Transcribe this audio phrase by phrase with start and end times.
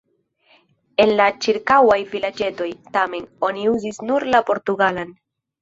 [1.03, 5.17] En la ĉirkaŭaj vilaĝetoj, tamen, oni uzis nur la portugalan.